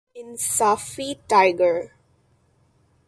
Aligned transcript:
انصافی 0.15 1.13
ٹائگر 1.27 1.75